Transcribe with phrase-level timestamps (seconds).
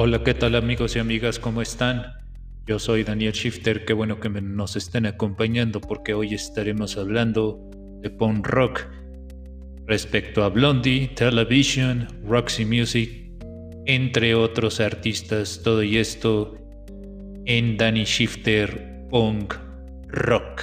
[0.00, 1.40] Hola, ¿qué tal amigos y amigas?
[1.40, 2.14] ¿Cómo están?
[2.66, 7.68] Yo soy Daniel Shifter, qué bueno que nos estén acompañando porque hoy estaremos hablando
[8.00, 8.82] de punk rock
[9.86, 13.10] respecto a Blondie, Television, Roxy Music,
[13.86, 16.56] entre otros artistas, todo y esto
[17.46, 19.54] en Danny Shifter Punk
[20.06, 20.62] Rock.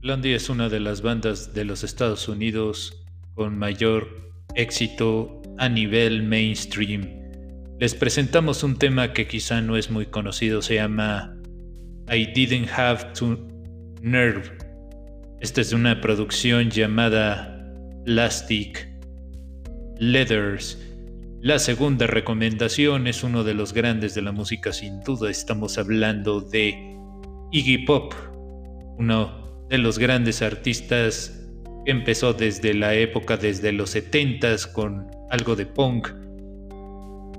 [0.00, 6.22] Blondie es una de las bandas de los Estados Unidos con mayor éxito a nivel
[6.22, 7.06] mainstream.
[7.78, 11.36] Les presentamos un tema que quizá no es muy conocido, se llama
[12.10, 13.46] I Didn't Have to
[14.00, 14.50] Nerve.
[15.40, 17.62] Esta es una producción llamada
[18.06, 18.88] Plastic
[19.98, 20.78] Leathers.
[21.42, 26.40] La segunda recomendación es uno de los grandes de la música, sin duda estamos hablando
[26.40, 26.74] de
[27.52, 28.14] Iggy Pop,
[28.96, 29.39] uno
[29.70, 31.48] de los grandes artistas
[31.86, 36.08] empezó desde la época, desde los 70s con algo de punk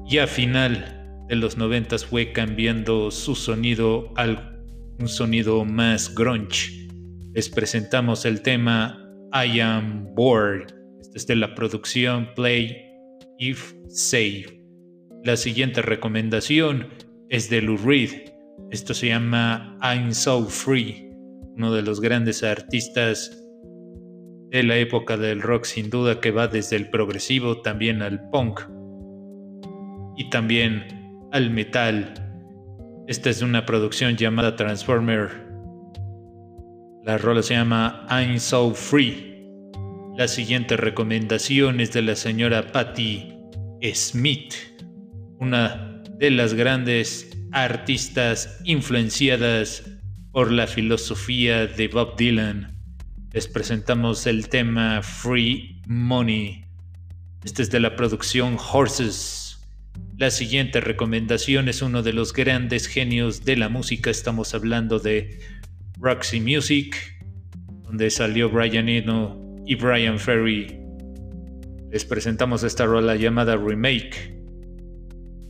[0.07, 4.63] y a final de los 90s fue cambiando su sonido al
[4.99, 6.87] un sonido más grunge.
[7.33, 8.97] Les presentamos el tema
[9.33, 10.67] I Am Bored.
[11.01, 12.77] Esta es de la producción Play
[13.39, 14.61] If Save.
[15.23, 16.87] La siguiente recomendación
[17.29, 18.11] es de Lou Reed.
[18.69, 21.10] Esto se llama I'm So Free
[21.61, 23.39] uno de los grandes artistas
[24.49, 28.61] de la época del rock sin duda que va desde el progresivo también al punk
[30.17, 32.15] y también al metal.
[33.05, 35.29] Esta es una producción llamada Transformer.
[37.03, 39.45] La rola se llama I'm So Free.
[40.17, 43.35] La siguiente recomendación es de la señora Patti
[43.93, 44.55] Smith,
[45.37, 49.90] una de las grandes artistas influenciadas
[50.31, 52.73] por la filosofía de Bob Dylan,
[53.33, 56.63] les presentamos el tema Free Money.
[57.43, 59.59] Este es de la producción Horses.
[60.17, 64.09] La siguiente recomendación es uno de los grandes genios de la música.
[64.09, 65.39] Estamos hablando de
[65.99, 66.95] Roxy Music,
[67.83, 70.79] donde salió Brian Eno y Brian Ferry.
[71.91, 74.40] Les presentamos esta rola llamada Remake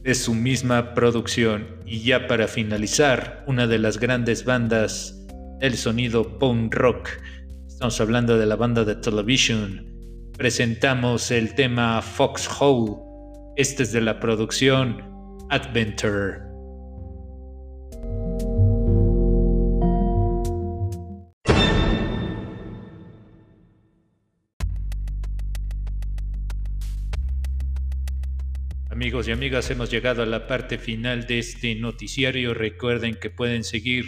[0.03, 1.67] de su misma producción.
[1.85, 5.25] Y ya para finalizar, una de las grandes bandas
[5.59, 7.09] del sonido punk rock,
[7.67, 9.85] estamos hablando de la banda de Television,
[10.37, 12.95] presentamos el tema Foxhole.
[13.57, 15.01] Este es de la producción
[15.49, 16.50] Adventure.
[29.01, 32.53] Amigos y amigas, hemos llegado a la parte final de este noticiario.
[32.53, 34.05] Recuerden que pueden seguir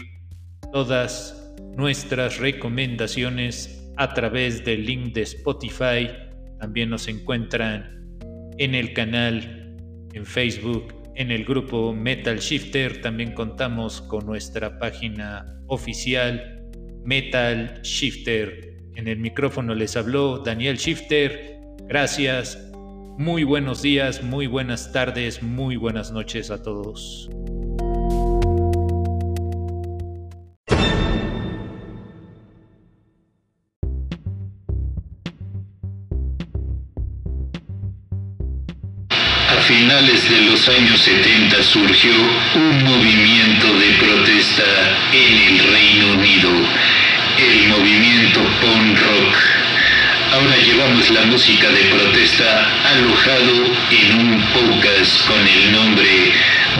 [0.71, 6.09] todas nuestras recomendaciones a través del link de Spotify.
[6.59, 8.19] También nos encuentran
[8.59, 9.75] en el canal,
[10.13, 13.01] en Facebook, en el grupo Metal Shifter.
[13.01, 16.69] También contamos con nuestra página oficial
[17.03, 18.77] Metal Shifter.
[18.93, 21.57] En el micrófono les habló Daniel Shifter.
[21.87, 22.69] Gracias
[23.17, 27.29] muy buenos días, muy buenas tardes, muy buenas noches a todos.
[39.09, 42.11] A finales de los años 70 surgió
[42.55, 44.63] un movimiento de protesta
[45.13, 46.49] en el Reino Unido,
[47.37, 49.62] el movimiento punk rock
[50.33, 53.53] Ahora llevamos la música de protesta alojado
[53.91, 56.33] en un podcast con el nombre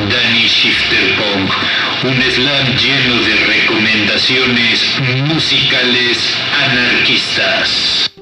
[0.09, 1.51] Danny Shifter Punk,
[2.03, 4.95] un slam lleno de recomendaciones
[5.27, 6.35] musicales
[6.67, 8.12] anarquistas.